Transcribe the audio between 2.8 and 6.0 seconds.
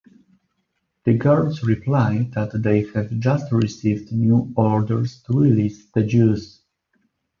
have just received new orders to release